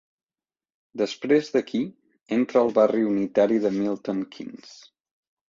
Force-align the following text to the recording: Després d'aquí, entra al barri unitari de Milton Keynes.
Després 1.01 1.51
d'aquí, 1.55 1.81
entra 2.39 2.63
al 2.65 2.73
barri 2.79 3.05
unitari 3.11 3.61
de 3.67 3.73
Milton 3.77 4.27
Keynes. 4.35 4.75